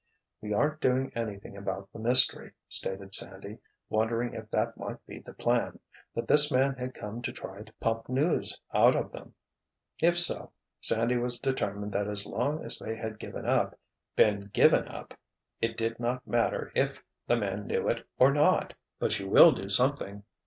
[0.41, 5.35] "We aren't doing anything about the mystery," stated Sandy, wondering if that might be the
[5.35, 9.35] plan—that this man had come to try to pump news out of them.
[10.01, 13.77] If so, Sandy was determined that as long as they had given up,
[14.15, 15.13] been given up,
[15.61, 18.73] it did not matter if the man knew it or not.
[18.97, 20.23] "But you will do something!